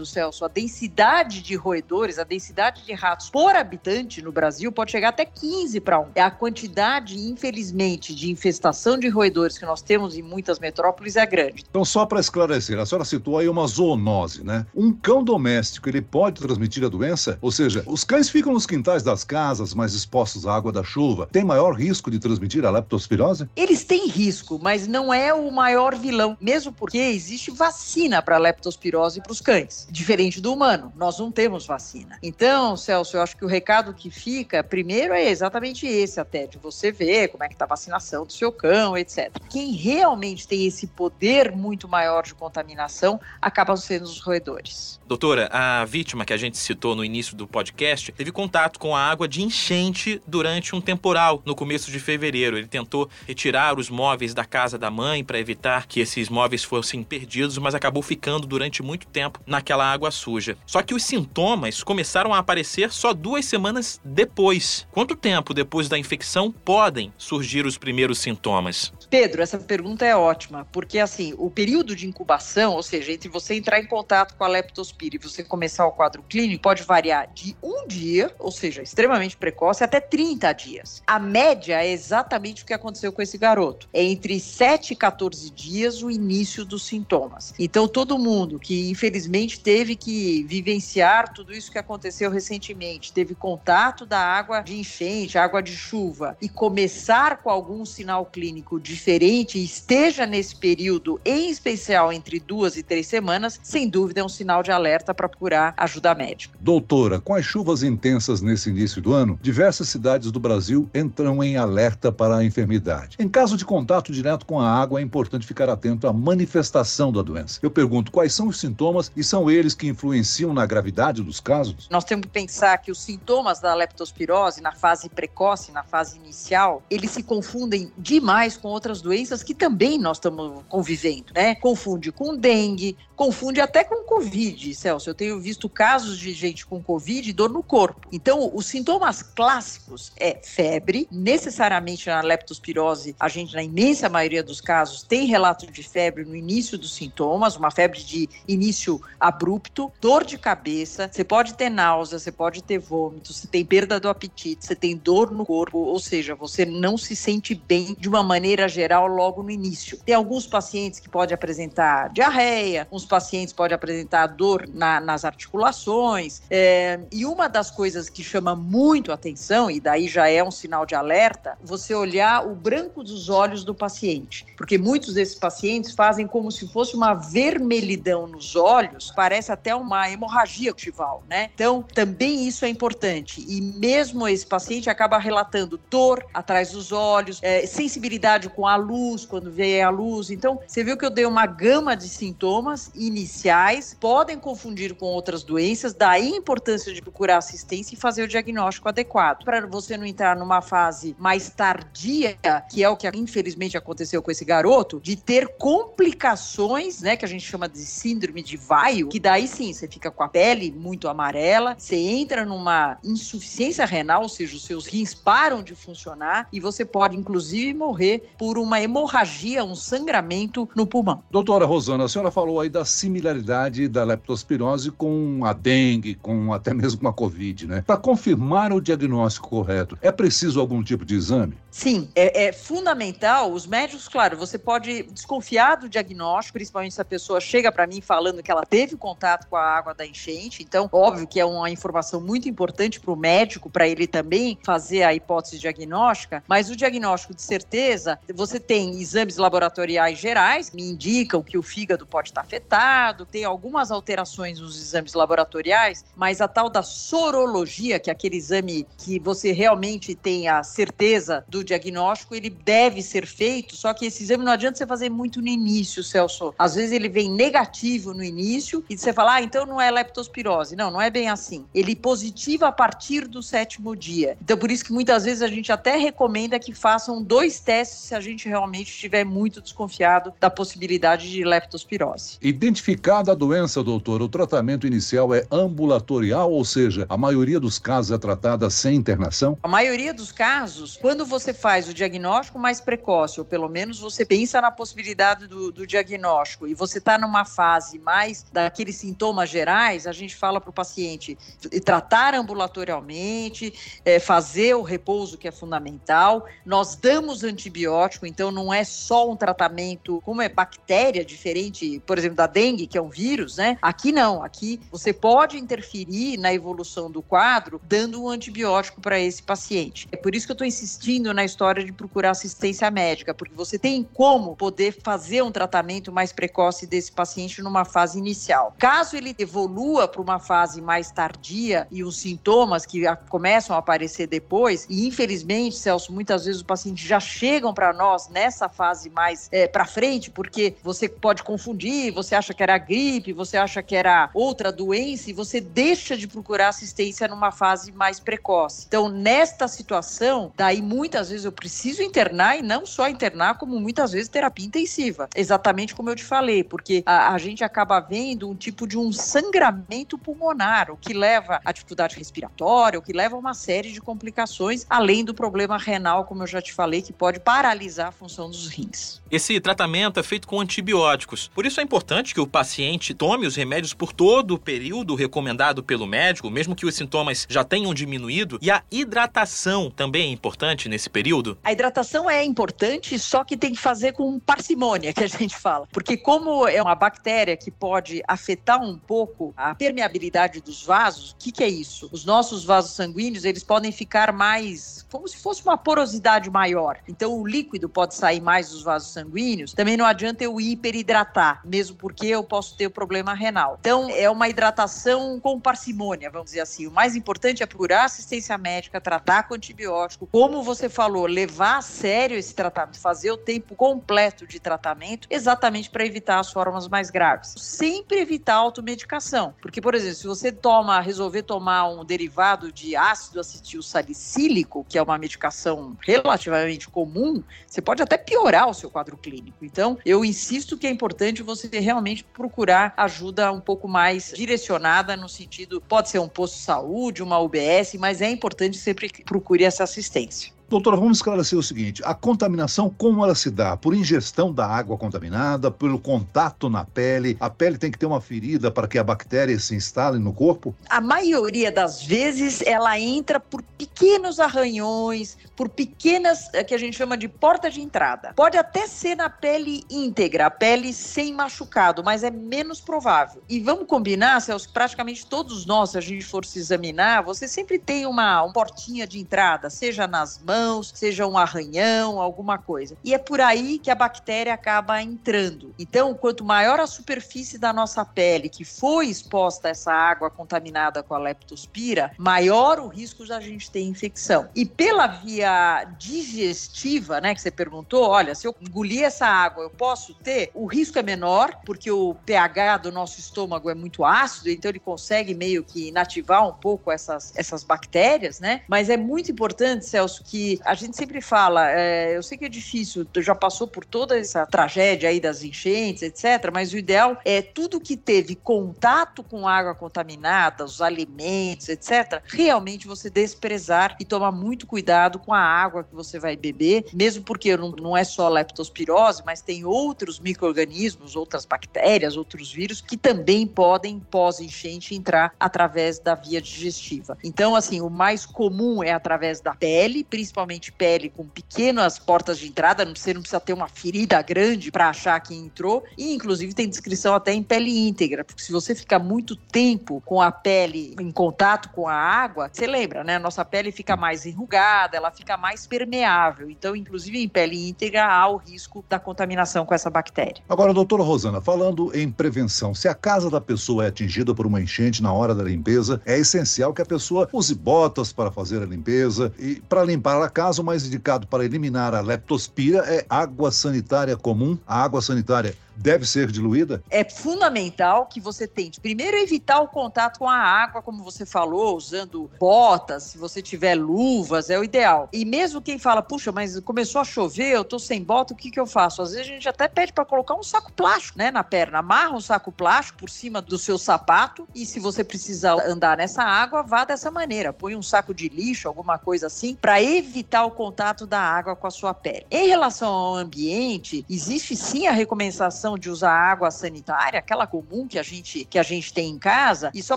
Celso, 0.04 0.44
a 0.44 0.48
densidade 0.48 1.42
de 1.42 1.54
roedores, 1.54 2.18
a 2.18 2.24
densidade 2.24 2.84
de 2.84 2.92
ratos 2.92 3.30
por 3.30 3.54
habitante 3.54 4.22
no 4.22 4.32
Brasil 4.32 4.70
pode 4.72 4.90
chegar 4.90 5.10
até 5.10 5.24
15 5.24 5.80
para 5.80 6.00
1. 6.00 6.06
É 6.14 6.22
a 6.22 6.30
quantidade, 6.30 7.18
infelizmente, 7.18 8.14
de 8.14 8.30
infestação 8.30 8.98
de 8.98 9.08
roedores 9.08 9.58
que 9.58 9.64
nós 9.64 9.82
temos 9.82 10.16
em 10.16 10.22
muitas 10.22 10.58
metrópoles 10.58 11.16
é 11.16 11.26
grande. 11.26 11.64
Então, 11.68 11.84
só 11.84 12.06
para 12.06 12.20
esclarecer, 12.20 12.78
a 12.78 12.86
senhora 12.86 13.04
citou 13.04 13.38
aí 13.38 13.48
uma 13.48 13.66
zoonose, 13.66 14.42
né? 14.44 14.66
Um 14.74 14.92
cão 14.92 15.22
doméstico, 15.22 15.88
ele 15.88 16.00
pode 16.00 16.40
transmitir 16.40 16.84
a 16.84 16.88
doença? 16.88 17.38
Ou 17.40 17.50
seja, 17.50 17.82
os 17.86 18.04
cães 18.04 18.28
ficam 18.28 18.52
nos 18.52 18.66
quintais 18.66 19.02
das 19.02 19.24
casas, 19.24 19.74
mais 19.74 19.94
expostos 19.94 20.46
à 20.46 20.54
água 20.54 20.72
da 20.72 20.82
chuva. 20.82 21.28
Tem 21.30 21.44
maior 21.44 21.72
risco 21.74 22.10
de 22.10 22.18
transmitir 22.18 22.64
a 22.64 22.70
leptospirose? 22.70 23.48
Eles 23.56 23.84
têm 23.84 24.08
risco, 24.08 24.58
mas 24.62 24.86
não 24.86 25.12
é 25.12 25.32
o 25.32 25.50
maior 25.50 25.94
vilão, 25.94 26.36
mesmo 26.40 26.72
porque 26.72 26.98
existe 26.98 27.50
vacina 27.50 28.22
para 28.22 28.38
leptospirose 28.38 29.20
para 29.20 29.32
os 29.32 29.40
cães, 29.44 29.86
diferente 29.90 30.40
do 30.40 30.52
humano. 30.52 30.90
Nós 30.96 31.18
não 31.18 31.30
temos 31.30 31.66
vacina. 31.66 32.18
Então, 32.22 32.76
Celso, 32.76 33.16
eu 33.16 33.22
acho 33.22 33.36
que 33.36 33.44
o 33.44 33.48
recado 33.48 33.92
que 33.92 34.10
fica, 34.10 34.64
primeiro, 34.64 35.12
é 35.12 35.28
exatamente 35.28 35.86
esse 35.86 36.18
até, 36.18 36.46
de 36.46 36.58
você 36.58 36.90
ver 36.90 37.28
como 37.28 37.44
é 37.44 37.48
que 37.48 37.54
está 37.54 37.66
a 37.66 37.68
vacinação 37.68 38.24
do 38.24 38.32
seu 38.32 38.50
cão, 38.50 38.96
etc. 38.96 39.30
Quem 39.50 39.72
realmente 39.72 40.48
tem 40.48 40.66
esse 40.66 40.86
poder 40.86 41.52
muito 41.52 41.86
maior 41.86 42.22
de 42.22 42.34
contaminação 42.34 43.20
acabam 43.40 43.76
sendo 43.76 44.04
os 44.04 44.20
roedores. 44.20 44.98
Doutora, 45.06 45.48
a 45.52 45.84
vítima 45.84 46.24
que 46.24 46.32
a 46.32 46.36
gente 46.38 46.56
citou 46.56 46.96
no 46.96 47.04
início 47.04 47.36
do 47.36 47.46
podcast 47.46 48.10
teve 48.12 48.32
contato 48.32 48.78
com 48.78 48.96
a 48.96 49.00
água 49.00 49.28
de 49.28 49.42
enchente 49.42 50.22
durante 50.26 50.74
um 50.74 50.80
temporal 50.80 51.42
no 51.44 51.54
começo 51.54 51.90
de 51.90 52.00
fevereiro. 52.00 52.56
Ele 52.56 52.66
tentou 52.66 53.10
retirar 53.26 53.78
os 53.78 53.90
móveis 53.90 54.32
da 54.32 54.46
casa 54.46 54.78
da 54.78 54.90
mãe 54.90 55.22
para 55.22 55.38
evitar 55.38 55.86
que 55.86 56.00
esses 56.00 56.30
móveis 56.30 56.64
fossem 56.64 57.02
perdidos, 57.02 57.58
mas 57.58 57.74
acabou 57.74 58.02
ficando 58.02 58.46
durante 58.46 58.82
muito 58.82 59.06
tempo 59.06 59.23
tempo 59.24 59.40
naquela 59.46 59.90
água 59.90 60.10
suja. 60.10 60.56
Só 60.66 60.82
que 60.82 60.94
os 60.94 61.02
sintomas 61.02 61.82
começaram 61.82 62.34
a 62.34 62.38
aparecer 62.38 62.92
só 62.92 63.14
duas 63.14 63.44
semanas 63.46 64.00
depois. 64.04 64.86
Quanto 64.92 65.16
tempo 65.16 65.54
depois 65.54 65.88
da 65.88 65.98
infecção 65.98 66.52
podem 66.52 67.12
surgir 67.16 67.64
os 67.64 67.78
primeiros 67.78 68.18
sintomas? 68.18 68.92
Pedro, 69.08 69.42
essa 69.42 69.58
pergunta 69.58 70.04
é 70.04 70.14
ótima, 70.14 70.66
porque 70.70 70.98
assim, 70.98 71.34
o 71.38 71.50
período 71.50 71.96
de 71.96 72.06
incubação, 72.06 72.74
ou 72.74 72.82
seja, 72.82 73.12
entre 73.12 73.28
você 73.28 73.54
entrar 73.54 73.80
em 73.80 73.86
contato 73.86 74.34
com 74.36 74.44
a 74.44 74.48
leptospira 74.48 75.16
e 75.16 75.18
você 75.18 75.42
começar 75.42 75.86
o 75.86 75.92
quadro 75.92 76.22
clínico, 76.22 76.62
pode 76.62 76.82
variar 76.82 77.28
de 77.32 77.56
um 77.62 77.86
dia, 77.86 78.34
ou 78.38 78.50
seja, 78.50 78.82
extremamente 78.82 79.36
precoce, 79.36 79.82
até 79.82 80.00
30 80.00 80.52
dias. 80.52 81.02
A 81.06 81.18
média 81.18 81.82
é 81.82 81.90
exatamente 81.90 82.62
o 82.62 82.66
que 82.66 82.74
aconteceu 82.74 83.12
com 83.12 83.22
esse 83.22 83.38
garoto. 83.38 83.88
É 83.92 84.02
entre 84.02 84.38
7 84.38 84.92
e 84.92 84.96
14 84.96 85.50
dias 85.50 86.02
o 86.02 86.10
início 86.10 86.64
dos 86.64 86.84
sintomas. 86.86 87.54
Então, 87.58 87.86
todo 87.88 88.18
mundo 88.18 88.58
que, 88.58 88.90
infelizmente, 88.90 89.13
infelizmente 89.14 89.60
teve 89.60 89.94
que 89.94 90.42
vivenciar 90.44 91.32
tudo 91.32 91.52
isso 91.52 91.70
que 91.70 91.78
aconteceu 91.78 92.30
recentemente, 92.30 93.12
teve 93.12 93.34
contato 93.34 94.04
da 94.04 94.18
água 94.18 94.60
de 94.60 94.76
enchente, 94.76 95.38
água 95.38 95.62
de 95.62 95.72
chuva, 95.72 96.36
e 96.42 96.48
começar 96.48 97.38
com 97.38 97.48
algum 97.48 97.84
sinal 97.84 98.26
clínico 98.26 98.80
diferente 98.80 99.62
esteja 99.62 100.26
nesse 100.26 100.56
período, 100.56 101.20
em 101.24 101.48
especial 101.48 102.12
entre 102.12 102.40
duas 102.40 102.76
e 102.76 102.82
três 102.82 103.06
semanas, 103.06 103.60
sem 103.62 103.88
dúvida 103.88 104.20
é 104.20 104.24
um 104.24 104.28
sinal 104.28 104.64
de 104.64 104.72
alerta 104.72 105.14
para 105.14 105.28
procurar 105.28 105.74
ajuda 105.76 106.12
médica. 106.14 106.58
Doutora, 106.60 107.20
com 107.20 107.34
as 107.34 107.44
chuvas 107.44 107.84
intensas 107.84 108.42
nesse 108.42 108.70
início 108.70 109.00
do 109.00 109.12
ano, 109.12 109.38
diversas 109.40 109.88
cidades 109.88 110.32
do 110.32 110.40
Brasil 110.40 110.90
entram 110.92 111.42
em 111.44 111.56
alerta 111.56 112.10
para 112.10 112.38
a 112.38 112.44
enfermidade. 112.44 113.16
Em 113.20 113.28
caso 113.28 113.56
de 113.56 113.64
contato 113.64 114.12
direto 114.12 114.44
com 114.44 114.60
a 114.60 114.68
água, 114.68 114.98
é 114.98 115.02
importante 115.02 115.46
ficar 115.46 115.68
atento 115.68 116.08
à 116.08 116.12
manifestação 116.12 117.12
da 117.12 117.22
doença. 117.22 117.60
Eu 117.62 117.70
pergunto 117.70 118.10
quais 118.10 118.34
são 118.34 118.48
os 118.48 118.58
sintomas 118.58 119.03
e 119.16 119.22
são 119.22 119.50
eles 119.50 119.74
que 119.74 119.86
influenciam 119.86 120.52
na 120.52 120.66
gravidade 120.66 121.22
dos 121.22 121.40
casos? 121.40 121.88
Nós 121.90 122.04
temos 122.04 122.26
que 122.26 122.32
pensar 122.32 122.78
que 122.78 122.90
os 122.90 123.00
sintomas 123.00 123.60
da 123.60 123.74
leptospirose 123.74 124.60
na 124.60 124.72
fase 124.72 125.08
precoce, 125.08 125.72
na 125.72 125.82
fase 125.82 126.16
inicial, 126.16 126.82
eles 126.90 127.10
se 127.10 127.22
confundem 127.22 127.92
demais 127.96 128.56
com 128.56 128.68
outras 128.68 129.00
doenças 129.00 129.42
que 129.42 129.54
também 129.54 129.98
nós 129.98 130.16
estamos 130.16 130.62
convivendo, 130.68 131.32
né? 131.34 131.54
Confunde 131.56 132.12
com 132.12 132.36
dengue, 132.36 132.96
confunde 133.16 133.60
até 133.60 133.84
com 133.84 134.04
Covid, 134.04 134.74
Celso. 134.74 135.08
Eu 135.08 135.14
tenho 135.14 135.40
visto 135.40 135.68
casos 135.68 136.18
de 136.18 136.32
gente 136.32 136.66
com 136.66 136.82
Covid 136.82 137.28
e 137.28 137.32
dor 137.32 137.50
no 137.50 137.62
corpo. 137.62 138.08
Então, 138.12 138.50
os 138.54 138.66
sintomas 138.66 139.22
clássicos 139.22 140.12
é 140.16 140.38
febre, 140.42 141.08
necessariamente 141.10 142.08
na 142.08 142.20
leptospirose, 142.20 143.14
a 143.18 143.28
gente, 143.28 143.54
na 143.54 143.62
imensa 143.62 144.08
maioria 144.08 144.42
dos 144.42 144.60
casos, 144.60 145.02
tem 145.02 145.26
relato 145.26 145.70
de 145.70 145.82
febre 145.82 146.24
no 146.24 146.34
início 146.34 146.76
dos 146.78 146.94
sintomas, 146.94 147.56
uma 147.56 147.70
febre 147.70 148.02
de 148.02 148.28
início 148.46 148.93
abrupto, 149.18 149.92
dor 150.00 150.24
de 150.24 150.38
cabeça, 150.38 151.08
você 151.12 151.24
pode 151.24 151.54
ter 151.54 151.70
náusea, 151.70 152.18
você 152.18 152.32
pode 152.32 152.62
ter 152.62 152.78
vômito, 152.78 153.32
você 153.32 153.46
tem 153.46 153.64
perda 153.64 154.00
do 154.00 154.08
apetite, 154.08 154.64
você 154.64 154.74
tem 154.74 154.96
dor 154.96 155.30
no 155.30 155.44
corpo, 155.44 155.78
ou 155.78 155.98
seja, 155.98 156.34
você 156.34 156.64
não 156.64 156.96
se 156.96 157.14
sente 157.14 157.54
bem 157.54 157.96
de 157.98 158.08
uma 158.08 158.22
maneira 158.22 158.68
geral 158.68 159.06
logo 159.06 159.42
no 159.42 159.50
início. 159.50 159.98
Tem 160.04 160.14
alguns 160.14 160.46
pacientes 160.46 161.00
que 161.00 161.08
podem 161.08 161.34
apresentar 161.34 162.10
diarreia, 162.12 162.86
uns 162.90 163.04
pacientes 163.04 163.52
podem 163.52 163.74
apresentar 163.74 164.26
dor 164.26 164.68
na, 164.72 165.00
nas 165.00 165.24
articulações, 165.24 166.42
é, 166.50 167.00
e 167.12 167.24
uma 167.24 167.48
das 167.48 167.70
coisas 167.70 168.08
que 168.08 168.22
chama 168.22 168.54
muito 168.54 169.12
atenção, 169.12 169.70
e 169.70 169.80
daí 169.80 170.08
já 170.08 170.28
é 170.28 170.42
um 170.42 170.50
sinal 170.50 170.86
de 170.86 170.94
alerta, 170.94 171.56
você 171.62 171.94
olhar 171.94 172.46
o 172.46 172.54
branco 172.54 173.02
dos 173.02 173.28
olhos 173.28 173.64
do 173.64 173.74
paciente, 173.74 174.46
porque 174.56 174.78
muitos 174.78 175.14
desses 175.14 175.34
pacientes 175.34 175.92
fazem 175.92 176.26
como 176.26 176.50
se 176.50 176.66
fosse 176.68 176.94
uma 176.94 177.14
vermelhidão 177.14 178.26
nos 178.26 178.56
olhos, 178.56 178.83
parece 179.14 179.52
até 179.52 179.74
uma 179.74 180.10
hemorragia 180.10 180.70
otival, 180.70 181.22
né? 181.28 181.50
Então, 181.54 181.82
também 181.82 182.46
isso 182.46 182.64
é 182.64 182.68
importante. 182.68 183.44
E 183.46 183.60
mesmo 183.60 184.26
esse 184.28 184.46
paciente 184.46 184.90
acaba 184.90 185.18
relatando 185.18 185.80
dor 185.90 186.24
atrás 186.32 186.72
dos 186.72 186.92
olhos, 186.92 187.38
é, 187.42 187.66
sensibilidade 187.66 188.48
com 188.48 188.66
a 188.66 188.76
luz, 188.76 189.24
quando 189.24 189.50
vê 189.50 189.80
a 189.80 189.90
luz. 189.90 190.30
Então, 190.30 190.60
você 190.66 190.82
viu 190.84 190.96
que 190.96 191.04
eu 191.04 191.10
dei 191.10 191.26
uma 191.26 191.46
gama 191.46 191.96
de 191.96 192.08
sintomas 192.08 192.90
iniciais, 192.94 193.96
podem 193.98 194.38
confundir 194.38 194.94
com 194.94 195.06
outras 195.06 195.42
doenças, 195.42 195.94
daí 195.94 196.32
a 196.32 196.36
importância 196.36 196.92
de 196.92 197.00
procurar 197.00 197.38
assistência 197.38 197.94
e 197.94 197.98
fazer 197.98 198.22
o 198.22 198.28
diagnóstico 198.28 198.88
adequado. 198.88 199.44
Para 199.44 199.66
você 199.66 199.96
não 199.96 200.06
entrar 200.06 200.36
numa 200.36 200.60
fase 200.60 201.14
mais 201.18 201.48
tardia, 201.48 202.36
que 202.70 202.82
é 202.82 202.88
o 202.88 202.96
que 202.96 203.08
infelizmente 203.14 203.76
aconteceu 203.76 204.22
com 204.22 204.30
esse 204.30 204.44
garoto, 204.44 205.00
de 205.00 205.16
ter 205.16 205.48
complicações, 205.56 207.00
né, 207.00 207.16
que 207.16 207.24
a 207.24 207.28
gente 207.28 207.44
chama 207.44 207.68
de 207.68 207.78
síndrome 207.78 208.42
de 208.42 208.56
Vaio, 208.74 209.08
que 209.08 209.20
daí 209.20 209.46
sim, 209.46 209.72
você 209.72 209.86
fica 209.86 210.10
com 210.10 210.24
a 210.24 210.28
pele 210.28 210.74
muito 210.76 211.06
amarela, 211.06 211.76
você 211.78 211.94
entra 211.94 212.44
numa 212.44 212.98
insuficiência 213.04 213.86
renal, 213.86 214.22
ou 214.22 214.28
seja, 214.28 214.56
os 214.56 214.64
seus 214.64 214.84
rins 214.84 215.14
param 215.14 215.62
de 215.62 215.76
funcionar 215.76 216.48
e 216.52 216.58
você 216.58 216.84
pode 216.84 217.16
inclusive 217.16 217.72
morrer 217.72 218.30
por 218.36 218.58
uma 218.58 218.80
hemorragia, 218.80 219.62
um 219.62 219.76
sangramento 219.76 220.68
no 220.74 220.88
pulmão. 220.88 221.22
Doutora 221.30 221.64
Rosana, 221.64 222.02
a 222.02 222.08
senhora 222.08 222.32
falou 222.32 222.58
aí 222.58 222.68
da 222.68 222.84
similaridade 222.84 223.86
da 223.86 224.02
leptospirose 224.02 224.90
com 224.90 225.44
a 225.44 225.52
dengue, 225.52 226.16
com 226.16 226.52
até 226.52 226.74
mesmo 226.74 227.00
com 227.00 227.06
a 227.06 227.12
Covid, 227.12 227.68
né? 227.68 227.84
Para 227.86 227.96
confirmar 227.96 228.72
o 228.72 228.80
diagnóstico 228.80 229.50
correto, 229.50 229.96
é 230.02 230.10
preciso 230.10 230.58
algum 230.58 230.82
tipo 230.82 231.04
de 231.04 231.14
exame? 231.14 231.56
Sim, 231.70 232.08
é, 232.14 232.46
é, 232.46 232.52
fundamental. 232.52 233.52
Os 233.52 233.66
médicos, 233.66 234.08
claro, 234.08 234.36
você 234.36 234.58
pode 234.58 235.04
desconfiar 235.04 235.76
do 235.76 235.88
diagnóstico, 235.88 236.54
principalmente 236.54 236.94
se 236.94 237.00
a 237.00 237.04
pessoa 237.04 237.40
chega 237.40 237.70
para 237.70 237.86
mim 237.86 238.00
falando 238.00 238.42
que 238.42 238.50
ela 238.50 238.63
teve 238.68 238.96
contato 238.96 239.46
com 239.48 239.56
a 239.56 239.62
água 239.62 239.94
da 239.94 240.06
enchente. 240.06 240.62
Então, 240.62 240.88
óbvio 240.92 241.26
que 241.26 241.40
é 241.40 241.44
uma 241.44 241.70
informação 241.70 242.20
muito 242.20 242.48
importante 242.48 243.00
para 243.00 243.12
o 243.12 243.16
médico, 243.16 243.70
para 243.70 243.86
ele 243.86 244.06
também 244.06 244.58
fazer 244.62 245.02
a 245.02 245.14
hipótese 245.14 245.58
diagnóstica. 245.58 246.42
Mas 246.48 246.70
o 246.70 246.76
diagnóstico, 246.76 247.34
de 247.34 247.42
certeza, 247.42 248.18
você 248.34 248.58
tem 248.58 249.00
exames 249.00 249.36
laboratoriais 249.36 250.18
gerais 250.18 250.70
me 250.72 250.82
indicam 250.82 251.42
que 251.42 251.58
o 251.58 251.62
fígado 251.62 252.06
pode 252.06 252.28
estar 252.28 252.40
afetado, 252.40 253.26
tem 253.26 253.44
algumas 253.44 253.90
alterações 253.90 254.60
nos 254.60 254.80
exames 254.80 255.14
laboratoriais, 255.14 256.04
mas 256.16 256.40
a 256.40 256.48
tal 256.48 256.70
da 256.70 256.82
sorologia, 256.82 257.98
que 257.98 258.10
é 258.10 258.12
aquele 258.12 258.36
exame 258.36 258.86
que 258.98 259.18
você 259.18 259.52
realmente 259.52 260.14
tem 260.14 260.48
a 260.48 260.62
certeza 260.62 261.44
do 261.48 261.64
diagnóstico, 261.64 262.34
ele 262.34 262.50
deve 262.50 263.02
ser 263.02 263.26
feito, 263.26 263.76
só 263.76 263.92
que 263.92 264.06
esse 264.06 264.22
exame 264.22 264.44
não 264.44 264.52
adianta 264.52 264.78
você 264.78 264.86
fazer 264.86 265.10
muito 265.10 265.40
no 265.40 265.48
início, 265.48 266.02
Celso. 266.02 266.54
Às 266.58 266.74
vezes 266.74 266.92
ele 266.92 267.08
vem 267.08 267.30
negativo 267.30 268.14
no 268.14 268.22
início 268.22 268.53
e 268.88 268.96
você 268.96 269.12
fala, 269.12 269.34
ah, 269.34 269.42
então 269.42 269.66
não 269.66 269.80
é 269.80 269.90
leptospirose. 269.90 270.76
Não, 270.76 270.90
não 270.90 271.00
é 271.00 271.10
bem 271.10 271.28
assim. 271.28 271.64
Ele 271.74 271.94
positiva 271.96 272.68
a 272.68 272.72
partir 272.72 273.26
do 273.26 273.42
sétimo 273.42 273.94
dia. 273.96 274.36
Então, 274.40 274.56
por 274.56 274.70
isso 274.70 274.84
que 274.84 274.92
muitas 274.92 275.24
vezes 275.24 275.42
a 275.42 275.48
gente 275.48 275.72
até 275.72 275.96
recomenda 275.96 276.58
que 276.58 276.72
façam 276.74 277.22
dois 277.22 277.60
testes 277.60 277.98
se 277.98 278.14
a 278.14 278.20
gente 278.20 278.48
realmente 278.48 278.90
estiver 278.90 279.24
muito 279.24 279.60
desconfiado 279.60 280.32
da 280.38 280.50
possibilidade 280.50 281.30
de 281.30 281.44
leptospirose. 281.44 282.38
Identificada 282.40 283.32
a 283.32 283.34
doença, 283.34 283.82
doutor, 283.82 284.22
o 284.22 284.28
tratamento 284.28 284.86
inicial 284.86 285.34
é 285.34 285.46
ambulatorial, 285.50 286.50
ou 286.50 286.64
seja, 286.64 287.06
a 287.08 287.16
maioria 287.16 287.58
dos 287.58 287.78
casos 287.78 288.12
é 288.12 288.18
tratada 288.18 288.68
sem 288.70 288.96
internação? 288.96 289.58
A 289.62 289.68
maioria 289.68 290.12
dos 290.12 290.32
casos, 290.32 290.96
quando 290.96 291.24
você 291.24 291.52
faz 291.52 291.88
o 291.88 291.94
diagnóstico 291.94 292.58
mais 292.58 292.80
precoce, 292.80 293.40
ou 293.40 293.44
pelo 293.44 293.68
menos 293.68 293.98
você 294.00 294.24
pensa 294.24 294.60
na 294.60 294.70
possibilidade 294.70 295.46
do, 295.46 295.72
do 295.72 295.86
diagnóstico, 295.86 296.66
e 296.66 296.74
você 296.74 296.98
está 296.98 297.18
numa 297.18 297.44
fase 297.44 297.98
mais 297.98 298.43
daqueles 298.52 298.96
sintomas 298.96 299.50
gerais, 299.50 300.06
a 300.06 300.12
gente 300.12 300.36
fala 300.36 300.60
para 300.60 300.70
o 300.70 300.72
paciente 300.72 301.36
tratar 301.84 302.34
ambulatorialmente, 302.34 303.72
é, 304.04 304.18
fazer 304.18 304.74
o 304.74 304.82
repouso, 304.82 305.36
que 305.36 305.48
é 305.48 305.52
fundamental. 305.52 306.46
Nós 306.64 306.94
damos 306.96 307.42
antibiótico, 307.42 308.26
então 308.26 308.50
não 308.50 308.72
é 308.72 308.84
só 308.84 309.30
um 309.30 309.36
tratamento, 309.36 310.20
como 310.24 310.42
é 310.42 310.48
bactéria, 310.48 311.24
diferente, 311.24 312.00
por 312.06 312.18
exemplo, 312.18 312.36
da 312.36 312.46
dengue, 312.46 312.86
que 312.86 312.96
é 312.96 313.02
um 313.02 313.08
vírus, 313.08 313.56
né? 313.56 313.76
Aqui 313.82 314.12
não, 314.12 314.42
aqui 314.42 314.80
você 314.90 315.12
pode 315.12 315.58
interferir 315.58 316.36
na 316.36 316.52
evolução 316.52 317.10
do 317.10 317.22
quadro 317.22 317.80
dando 317.84 318.22
um 318.22 318.28
antibiótico 318.28 319.00
para 319.00 319.18
esse 319.18 319.42
paciente. 319.42 320.08
É 320.12 320.16
por 320.16 320.34
isso 320.34 320.46
que 320.46 320.52
eu 320.52 320.54
estou 320.54 320.66
insistindo 320.66 321.32
na 321.34 321.44
história 321.44 321.84
de 321.84 321.92
procurar 321.92 322.30
assistência 322.30 322.90
médica, 322.90 323.34
porque 323.34 323.54
você 323.54 323.78
tem 323.78 324.02
como 324.02 324.56
poder 324.56 324.96
fazer 325.02 325.42
um 325.42 325.50
tratamento 325.50 326.12
mais 326.12 326.32
precoce 326.32 326.86
desse 326.86 327.12
paciente 327.12 327.62
numa 327.62 327.84
fase 327.84 328.20
inicial. 328.24 328.74
Caso 328.78 329.16
ele 329.16 329.34
evolua 329.38 330.08
para 330.08 330.22
uma 330.22 330.38
fase 330.38 330.80
mais 330.80 331.10
tardia 331.10 331.86
e 331.90 332.02
os 332.02 332.16
sintomas 332.16 332.86
que 332.86 333.02
começam 333.28 333.76
a 333.76 333.78
aparecer 333.78 334.26
depois, 334.26 334.86
e 334.88 335.06
infelizmente, 335.06 335.76
Celso, 335.76 336.12
muitas 336.12 336.44
vezes 336.44 336.60
os 336.60 336.66
pacientes 336.66 337.06
já 337.06 337.20
chegam 337.20 337.74
para 337.74 337.92
nós 337.92 338.28
nessa 338.28 338.68
fase 338.68 339.10
mais 339.10 339.48
é, 339.52 339.66
para 339.66 339.84
frente, 339.84 340.30
porque 340.30 340.74
você 340.82 341.08
pode 341.08 341.42
confundir, 341.42 342.12
você 342.12 342.34
acha 342.34 342.54
que 342.54 342.62
era 342.62 342.78
gripe, 342.78 343.32
você 343.32 343.56
acha 343.56 343.82
que 343.82 343.94
era 343.94 344.30
outra 344.32 344.72
doença 344.72 345.30
e 345.30 345.32
você 345.32 345.60
deixa 345.60 346.16
de 346.16 346.26
procurar 346.26 346.68
assistência 346.68 347.28
numa 347.28 347.52
fase 347.52 347.92
mais 347.92 348.18
precoce. 348.18 348.86
Então, 348.88 349.08
nesta 349.08 349.68
situação, 349.68 350.52
daí 350.56 350.80
muitas 350.80 351.30
vezes 351.30 351.44
eu 351.44 351.52
preciso 351.52 352.02
internar 352.02 352.58
e 352.58 352.62
não 352.62 352.86
só 352.86 353.08
internar, 353.08 353.58
como 353.58 353.78
muitas 353.78 354.12
vezes 354.12 354.28
terapia 354.28 354.66
intensiva. 354.66 355.28
Exatamente 355.34 355.94
como 355.94 356.10
eu 356.10 356.16
te 356.16 356.24
falei, 356.24 356.64
porque 356.64 357.02
a, 357.04 357.34
a 357.34 357.38
gente 357.38 357.62
acaba 357.62 358.00
vendo 358.00 358.13
um 358.44 358.54
tipo 358.54 358.86
de 358.86 358.96
um 358.96 359.12
sangramento 359.12 360.16
pulmonar, 360.16 360.90
o 360.90 360.96
que 360.96 361.12
leva 361.12 361.60
a 361.64 361.72
dificuldade 361.72 362.16
respiratória, 362.16 362.98
o 362.98 363.02
que 363.02 363.12
leva 363.12 363.34
a 363.36 363.38
uma 363.38 363.54
série 363.54 363.92
de 363.92 364.00
complicações, 364.00 364.86
além 364.88 365.24
do 365.24 365.34
problema 365.34 365.76
renal, 365.76 366.24
como 366.24 366.42
eu 366.42 366.46
já 366.46 366.62
te 366.62 366.72
falei, 366.72 367.02
que 367.02 367.12
pode 367.12 367.40
paralisar 367.40 368.08
a 368.08 368.12
função 368.12 368.48
dos 368.48 368.68
rins. 368.68 369.20
Esse 369.30 369.60
tratamento 369.60 370.20
é 370.20 370.22
feito 370.22 370.46
com 370.46 370.60
antibióticos. 370.60 371.50
Por 371.54 371.66
isso 371.66 371.80
é 371.80 371.82
importante 371.82 372.34
que 372.34 372.40
o 372.40 372.46
paciente 372.46 373.14
tome 373.14 373.46
os 373.46 373.56
remédios 373.56 373.94
por 373.94 374.12
todo 374.12 374.54
o 374.54 374.58
período 374.58 375.14
recomendado 375.14 375.82
pelo 375.82 376.06
médico, 376.06 376.50
mesmo 376.50 376.76
que 376.76 376.86
os 376.86 376.94
sintomas 376.94 377.46
já 377.48 377.64
tenham 377.64 377.92
diminuído. 377.94 378.58
E 378.62 378.70
a 378.70 378.82
hidratação 378.90 379.90
também 379.90 380.28
é 380.28 380.32
importante 380.32 380.88
nesse 380.88 381.10
período? 381.10 381.58
A 381.64 381.72
hidratação 381.72 382.28
é 382.30 382.44
importante, 382.44 383.18
só 383.18 383.42
que 383.42 383.56
tem 383.56 383.72
que 383.72 383.80
fazer 383.80 384.12
com 384.12 384.38
parcimônia, 384.38 385.12
que 385.12 385.24
a 385.24 385.26
gente 385.26 385.56
fala. 385.56 385.88
Porque 385.92 386.16
como 386.16 386.68
é 386.68 386.80
uma 386.80 386.94
bactéria 386.94 387.56
que 387.56 387.70
pode 387.70 388.03
pode 388.04 388.22
afetar 388.28 388.82
um 388.82 388.98
pouco 388.98 389.54
a 389.56 389.74
permeabilidade 389.74 390.60
dos 390.60 390.84
vasos. 390.84 391.30
O 391.30 391.36
que, 391.36 391.50
que 391.50 391.64
é 391.64 391.68
isso? 391.68 392.10
Os 392.12 392.24
nossos 392.26 392.62
vasos 392.62 392.92
sanguíneos, 392.92 393.46
eles 393.46 393.64
podem 393.64 393.90
ficar 393.90 394.30
mais, 394.30 395.06
como 395.10 395.26
se 395.26 395.38
fosse 395.38 395.62
uma 395.62 395.78
porosidade 395.78 396.50
maior. 396.50 396.98
Então, 397.08 397.40
o 397.40 397.46
líquido 397.46 397.88
pode 397.88 398.14
sair 398.14 398.42
mais 398.42 398.68
dos 398.68 398.82
vasos 398.82 399.10
sanguíneos. 399.12 399.72
Também 399.72 399.96
não 399.96 400.04
adianta 400.04 400.44
eu 400.44 400.60
hiperidratar, 400.60 401.62
mesmo 401.64 401.96
porque 401.96 402.26
eu 402.26 402.44
posso 402.44 402.76
ter 402.76 402.86
o 402.86 402.90
problema 402.90 403.32
renal. 403.32 403.78
Então, 403.80 404.10
é 404.10 404.28
uma 404.28 404.50
hidratação 404.50 405.40
com 405.40 405.58
parcimônia, 405.58 406.30
vamos 406.30 406.46
dizer 406.46 406.60
assim. 406.60 406.86
O 406.86 406.92
mais 406.92 407.16
importante 407.16 407.62
é 407.62 407.66
procurar 407.66 408.04
assistência 408.04 408.58
médica, 408.58 409.00
tratar 409.00 409.44
com 409.44 409.54
antibiótico. 409.54 410.28
Como 410.30 410.62
você 410.62 410.90
falou, 410.90 411.24
levar 411.24 411.78
a 411.78 411.82
sério 411.82 412.36
esse 412.36 412.54
tratamento, 412.54 412.98
fazer 412.98 413.30
o 413.30 413.36
tempo 413.38 413.74
completo 413.74 414.46
de 414.46 414.60
tratamento, 414.60 415.26
exatamente 415.30 415.88
para 415.88 416.04
evitar 416.04 416.40
as 416.40 416.52
formas 416.52 416.86
mais 416.86 417.08
graves. 417.10 417.54
Sempre 417.94 418.18
evitar 418.18 418.54
automedicação. 418.54 419.54
Porque, 419.62 419.80
por 419.80 419.94
exemplo, 419.94 420.16
se 420.16 420.26
você 420.26 420.50
toma, 420.50 421.00
resolver 421.00 421.44
tomar 421.44 421.88
um 421.88 422.04
derivado 422.04 422.72
de 422.72 422.96
ácido 422.96 423.38
acetil 423.38 423.80
salicílico, 423.82 424.84
que 424.88 424.98
é 424.98 425.02
uma 425.02 425.16
medicação 425.16 425.96
relativamente 426.04 426.88
comum, 426.88 427.40
você 427.64 427.80
pode 427.80 428.02
até 428.02 428.18
piorar 428.18 428.68
o 428.68 428.74
seu 428.74 428.90
quadro 428.90 429.16
clínico. 429.16 429.64
Então, 429.64 429.96
eu 430.04 430.24
insisto 430.24 430.76
que 430.76 430.88
é 430.88 430.90
importante 430.90 431.40
você 431.40 431.68
realmente 431.78 432.24
procurar 432.24 432.92
ajuda 432.96 433.52
um 433.52 433.60
pouco 433.60 433.86
mais 433.86 434.32
direcionada 434.34 435.16
no 435.16 435.28
sentido, 435.28 435.80
pode 435.80 436.08
ser 436.08 436.18
um 436.18 436.28
posto 436.28 436.54
de 436.54 436.62
saúde, 436.62 437.22
uma 437.22 437.38
UBS, 437.38 437.94
mas 437.94 438.20
é 438.20 438.28
importante 438.28 438.76
sempre 438.76 439.08
que 439.08 439.22
procure 439.22 439.62
essa 439.62 439.84
assistência. 439.84 440.53
Doutora, 440.68 440.96
vamos 440.96 441.18
esclarecer 441.18 441.58
o 441.58 441.62
seguinte: 441.62 442.02
a 442.04 442.14
contaminação, 442.14 442.88
como 442.88 443.22
ela 443.22 443.34
se 443.34 443.50
dá? 443.50 443.76
Por 443.76 443.94
ingestão 443.94 444.52
da 444.52 444.66
água 444.66 444.96
contaminada, 444.96 445.70
pelo 445.70 445.98
contato 445.98 446.70
na 446.70 446.84
pele? 446.84 447.36
A 447.38 447.50
pele 447.50 447.76
tem 447.76 447.90
que 447.90 447.98
ter 447.98 448.06
uma 448.06 448.20
ferida 448.20 448.70
para 448.70 448.88
que 448.88 448.98
a 448.98 449.04
bactéria 449.04 449.58
se 449.58 449.74
instale 449.74 450.18
no 450.18 450.32
corpo? 450.32 450.74
A 450.88 451.00
maioria 451.00 451.70
das 451.70 452.02
vezes 452.02 452.62
ela 452.62 452.98
entra 452.98 453.38
por 453.38 453.62
pequenos 453.62 454.40
arranhões, 454.40 455.36
por 455.54 455.68
pequenas, 455.68 456.48
é, 456.54 456.64
que 456.64 456.74
a 456.74 456.78
gente 456.78 456.96
chama 456.96 457.16
de 457.16 457.28
porta 457.28 457.70
de 457.70 457.82
entrada. 457.82 458.32
Pode 458.34 458.56
até 458.56 458.86
ser 458.86 459.16
na 459.16 459.28
pele 459.28 459.84
íntegra, 459.90 460.46
a 460.46 460.50
pele 460.50 460.94
sem 460.94 461.34
machucado, 461.34 462.02
mas 462.02 462.24
é 462.24 462.30
menos 462.30 462.80
provável. 462.80 463.42
E 463.48 463.60
vamos 463.60 463.86
combinar, 463.86 464.40
Celso, 464.40 464.72
praticamente 464.72 465.26
todos 465.26 465.66
nós, 465.66 465.90
se 465.90 465.98
a 465.98 466.00
gente 466.00 466.24
for 466.24 466.44
se 466.44 466.58
examinar, 466.58 467.22
você 467.22 467.46
sempre 467.46 467.78
tem 467.78 468.06
uma, 468.06 468.42
uma 468.42 468.52
portinha 468.52 469.06
de 469.06 469.20
entrada, 469.20 469.68
seja 469.68 470.06
nas 470.06 470.38
mãos, 470.42 470.53
mãos, 470.54 470.92
seja 470.94 471.26
um 471.26 471.36
arranhão, 471.36 472.20
alguma 472.20 472.58
coisa. 472.58 472.96
E 473.02 473.12
é 473.12 473.18
por 473.18 473.40
aí 473.40 473.78
que 473.78 473.90
a 473.90 473.94
bactéria 473.94 474.54
acaba 474.54 475.02
entrando. 475.02 475.74
Então, 475.78 476.14
quanto 476.14 476.44
maior 476.44 476.78
a 476.78 476.86
superfície 476.86 477.58
da 477.58 477.72
nossa 477.72 478.04
pele 478.04 478.48
que 478.48 478.64
foi 478.64 479.06
exposta 479.06 479.68
a 479.68 479.70
essa 479.72 479.92
água 479.92 480.30
contaminada 480.30 481.02
com 481.02 481.14
a 481.14 481.18
leptospira, 481.18 482.12
maior 482.16 482.78
o 482.78 482.88
risco 482.88 483.24
de 483.24 483.32
a 483.32 483.40
gente 483.40 483.70
ter 483.70 483.80
infecção. 483.80 484.48
E 484.54 484.64
pela 484.64 485.06
via 485.06 485.84
digestiva, 485.98 487.20
né, 487.20 487.34
que 487.34 487.40
você 487.40 487.50
perguntou, 487.50 488.08
olha, 488.08 488.34
se 488.34 488.46
eu 488.46 488.54
engolir 488.60 489.02
essa 489.02 489.26
água, 489.26 489.64
eu 489.64 489.70
posso 489.70 490.14
ter? 490.14 490.50
O 490.54 490.66
risco 490.66 490.98
é 490.98 491.02
menor, 491.02 491.58
porque 491.66 491.90
o 491.90 492.14
pH 492.26 492.78
do 492.78 492.92
nosso 492.92 493.18
estômago 493.18 493.68
é 493.68 493.74
muito 493.74 494.04
ácido, 494.04 494.50
então 494.50 494.68
ele 494.70 494.78
consegue 494.78 495.34
meio 495.34 495.64
que 495.64 495.88
inativar 495.88 496.46
um 496.46 496.52
pouco 496.52 496.92
essas, 496.92 497.32
essas 497.36 497.64
bactérias, 497.64 498.38
né? 498.38 498.62
Mas 498.68 498.88
é 498.88 498.96
muito 498.96 499.32
importante, 499.32 499.86
Celso, 499.86 500.22
que 500.22 500.43
a 500.64 500.74
gente 500.74 500.96
sempre 500.96 501.20
fala, 501.20 501.70
é, 501.70 502.16
eu 502.16 502.22
sei 502.22 502.36
que 502.38 502.44
é 502.44 502.48
difícil, 502.48 503.06
já 503.18 503.34
passou 503.34 503.66
por 503.66 503.84
toda 503.84 504.18
essa 504.18 504.46
tragédia 504.46 505.08
aí 505.08 505.20
das 505.20 505.42
enchentes, 505.42 506.02
etc., 506.02 506.50
mas 506.52 506.72
o 506.72 506.76
ideal 506.76 507.18
é 507.24 507.40
tudo 507.40 507.80
que 507.80 507.96
teve 507.96 508.34
contato 508.34 509.22
com 509.22 509.48
água 509.48 509.74
contaminada, 509.74 510.64
os 510.64 510.80
alimentos, 510.80 511.68
etc., 511.68 512.22
realmente 512.24 512.86
você 512.86 513.08
desprezar 513.08 513.96
e 513.98 514.04
tomar 514.04 514.32
muito 514.32 514.66
cuidado 514.66 515.18
com 515.18 515.32
a 515.32 515.40
água 515.40 515.84
que 515.84 515.94
você 515.94 516.18
vai 516.18 516.36
beber, 516.36 516.84
mesmo 516.92 517.24
porque 517.24 517.56
não, 517.56 517.70
não 517.70 517.96
é 517.96 518.04
só 518.04 518.28
leptospirose, 518.28 519.22
mas 519.24 519.40
tem 519.40 519.64
outros 519.64 520.20
micro-organismos, 520.20 521.16
outras 521.16 521.44
bactérias, 521.44 522.16
outros 522.16 522.52
vírus 522.52 522.80
que 522.80 522.96
também 522.96 523.46
podem, 523.46 523.98
pós-enchente, 523.98 524.94
entrar 524.94 525.32
através 525.40 525.98
da 525.98 526.14
via 526.14 526.40
digestiva. 526.40 527.16
Então, 527.24 527.54
assim, 527.56 527.80
o 527.80 527.88
mais 527.88 528.26
comum 528.26 528.82
é 528.82 528.92
através 528.92 529.40
da 529.40 529.54
pele, 529.54 530.04
principalmente 530.04 530.33
principalmente 530.34 530.72
pele 530.72 531.08
com 531.08 531.24
pequenas 531.24 531.96
portas 531.96 532.40
de 532.40 532.48
entrada, 532.48 532.84
você 532.84 533.14
não 533.14 533.20
precisa 533.20 533.38
ter 533.38 533.52
uma 533.52 533.68
ferida 533.68 534.20
grande 534.20 534.72
para 534.72 534.88
achar 534.88 535.18
que 535.20 535.32
entrou, 535.32 535.84
e 535.96 536.12
inclusive 536.12 536.52
tem 536.52 536.68
descrição 536.68 537.14
até 537.14 537.32
em 537.32 537.42
pele 537.42 537.86
íntegra, 537.86 538.24
porque 538.24 538.42
se 538.42 538.50
você 538.50 538.74
ficar 538.74 538.98
muito 538.98 539.36
tempo 539.36 540.02
com 540.04 540.20
a 540.20 540.32
pele 540.32 540.96
em 541.00 541.12
contato 541.12 541.68
com 541.68 541.86
a 541.86 541.94
água, 541.94 542.50
você 542.52 542.66
lembra, 542.66 543.04
né? 543.04 543.16
Nossa 543.16 543.44
pele 543.44 543.70
fica 543.70 543.96
mais 543.96 544.26
enrugada, 544.26 544.96
ela 544.96 545.12
fica 545.12 545.36
mais 545.36 545.68
permeável. 545.68 546.50
Então, 546.50 546.74
inclusive 546.74 547.22
em 547.22 547.28
pele 547.28 547.68
íntegra 547.68 548.04
há 548.04 548.26
o 548.26 548.36
risco 548.36 548.84
da 548.88 548.98
contaminação 548.98 549.64
com 549.64 549.74
essa 549.74 549.88
bactéria. 549.88 550.42
Agora, 550.48 550.74
doutora 550.74 551.04
Rosana, 551.04 551.40
falando 551.40 551.94
em 551.94 552.10
prevenção, 552.10 552.74
se 552.74 552.88
a 552.88 552.94
casa 552.94 553.30
da 553.30 553.40
pessoa 553.40 553.84
é 553.84 553.88
atingida 553.88 554.34
por 554.34 554.46
uma 554.46 554.60
enchente 554.60 555.00
na 555.00 555.12
hora 555.12 555.32
da 555.34 555.44
limpeza, 555.44 556.02
é 556.04 556.18
essencial 556.18 556.74
que 556.74 556.82
a 556.82 556.86
pessoa 556.86 557.28
use 557.32 557.54
botas 557.54 558.12
para 558.12 558.32
fazer 558.32 558.60
a 558.62 558.66
limpeza 558.66 559.32
e 559.38 559.62
para 559.68 559.84
limpar 559.84 560.23
para 560.24 560.30
caso 560.30 560.64
mais 560.64 560.86
indicado 560.86 561.26
para 561.26 561.44
eliminar 561.44 561.94
a 561.94 562.00
leptospira 562.00 562.78
é 562.86 563.04
água 563.10 563.52
sanitária 563.52 564.16
comum. 564.16 564.56
A 564.66 564.82
água 564.82 565.02
sanitária 565.02 565.54
deve 565.76 566.06
ser 566.06 566.30
diluída? 566.30 566.82
É 566.90 567.04
fundamental 567.04 568.06
que 568.06 568.20
você 568.20 568.46
tente, 568.46 568.80
primeiro, 568.80 569.16
evitar 569.16 569.60
o 569.60 569.68
contato 569.68 570.18
com 570.18 570.28
a 570.28 570.36
água, 570.36 570.82
como 570.82 571.02
você 571.02 571.26
falou, 571.26 571.76
usando 571.76 572.30
botas, 572.38 573.04
se 573.04 573.18
você 573.18 573.42
tiver 573.42 573.74
luvas, 573.74 574.50
é 574.50 574.58
o 574.58 574.64
ideal. 574.64 575.08
E 575.12 575.24
mesmo 575.24 575.60
quem 575.60 575.78
fala, 575.78 576.02
puxa, 576.02 576.32
mas 576.32 576.58
começou 576.60 577.00
a 577.00 577.04
chover, 577.04 577.52
eu 577.52 577.64
tô 577.64 577.78
sem 577.78 578.02
bota, 578.02 578.34
o 578.34 578.36
que 578.36 578.50
que 578.50 578.60
eu 578.60 578.66
faço? 578.66 579.02
Às 579.02 579.12
vezes 579.12 579.26
a 579.26 579.34
gente 579.34 579.48
até 579.48 579.68
pede 579.68 579.92
para 579.92 580.04
colocar 580.04 580.34
um 580.34 580.42
saco 580.42 580.72
plástico, 580.72 581.18
né, 581.18 581.30
na 581.30 581.44
perna. 581.44 581.78
Amarra 581.78 582.14
um 582.14 582.20
saco 582.20 582.52
plástico 582.52 582.98
por 582.98 583.10
cima 583.10 583.40
do 583.40 583.58
seu 583.58 583.78
sapato 583.78 584.48
e 584.54 584.64
se 584.66 584.80
você 584.80 585.02
precisar 585.02 585.54
andar 585.66 585.96
nessa 585.96 586.22
água, 586.22 586.62
vá 586.62 586.84
dessa 586.84 587.10
maneira. 587.10 587.52
Põe 587.52 587.76
um 587.76 587.82
saco 587.82 588.14
de 588.14 588.28
lixo, 588.28 588.68
alguma 588.68 588.98
coisa 588.98 589.26
assim, 589.26 589.54
para 589.54 589.82
evitar 589.82 590.44
o 590.44 590.50
contato 590.50 591.06
da 591.06 591.20
água 591.20 591.56
com 591.56 591.66
a 591.66 591.70
sua 591.70 591.94
pele. 591.94 592.26
Em 592.30 592.48
relação 592.48 592.92
ao 592.92 593.14
ambiente, 593.14 594.04
existe 594.08 594.56
sim 594.56 594.86
a 594.86 594.92
recomendação 594.92 595.63
de 595.78 595.88
usar 595.88 596.12
água 596.12 596.50
sanitária, 596.50 597.18
aquela 597.18 597.46
comum 597.46 597.88
que 597.88 597.98
a 597.98 598.02
gente, 598.02 598.44
que 598.44 598.58
a 598.58 598.62
gente 598.62 598.92
tem 598.92 599.10
em 599.10 599.18
casa. 599.18 599.70
E 599.72 599.82
só 599.82 599.96